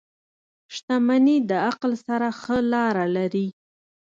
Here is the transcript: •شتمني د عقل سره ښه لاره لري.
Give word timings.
•شتمني 0.73 1.37
د 1.49 1.51
عقل 1.67 1.91
سره 2.07 2.27
ښه 2.39 2.57
لاره 2.73 3.05
لري. 3.15 3.47